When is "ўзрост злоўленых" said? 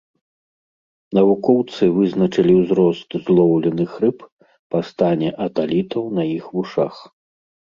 2.61-3.91